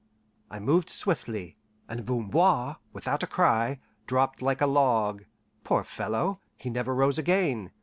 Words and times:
I 0.49 0.57
moved 0.57 0.89
swiftly, 0.89 1.57
and 1.87 2.07
Bamboir, 2.07 2.77
without 2.91 3.21
a 3.21 3.27
cry, 3.27 3.77
dropped 4.07 4.41
like 4.41 4.59
a 4.59 4.65
log 4.65 5.25
(poor 5.63 5.83
fellow, 5.83 6.39
he 6.57 6.71
never 6.71 6.95
rose 6.95 7.19
again! 7.19 7.69